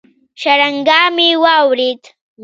[0.41, 2.01] شرنگا مې واورېد.